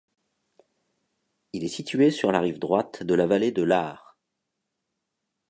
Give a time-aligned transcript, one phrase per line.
[1.53, 4.17] Il est situé sur la rive droite de la vallée de l'Aar.